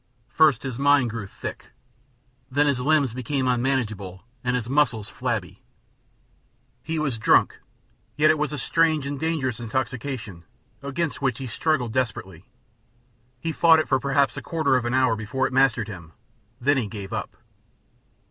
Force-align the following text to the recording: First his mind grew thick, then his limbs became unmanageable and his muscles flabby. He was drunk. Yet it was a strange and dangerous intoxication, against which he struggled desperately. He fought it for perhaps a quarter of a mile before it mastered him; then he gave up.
First 0.29 0.63
his 0.63 0.79
mind 0.79 1.11
grew 1.11 1.27
thick, 1.27 1.67
then 2.49 2.65
his 2.65 2.79
limbs 2.79 3.13
became 3.13 3.47
unmanageable 3.47 4.23
and 4.43 4.55
his 4.55 4.67
muscles 4.67 5.09
flabby. 5.09 5.61
He 6.81 6.97
was 6.97 7.19
drunk. 7.19 7.59
Yet 8.15 8.31
it 8.31 8.37
was 8.39 8.51
a 8.51 8.57
strange 8.57 9.05
and 9.05 9.19
dangerous 9.19 9.59
intoxication, 9.59 10.43
against 10.81 11.21
which 11.21 11.37
he 11.37 11.45
struggled 11.45 11.93
desperately. 11.93 12.45
He 13.39 13.51
fought 13.51 13.77
it 13.77 13.87
for 13.87 13.99
perhaps 13.99 14.35
a 14.35 14.41
quarter 14.41 14.75
of 14.75 14.85
a 14.85 14.89
mile 14.89 15.15
before 15.15 15.45
it 15.45 15.53
mastered 15.53 15.87
him; 15.87 16.13
then 16.59 16.77
he 16.77 16.87
gave 16.87 17.13
up. 17.13 17.37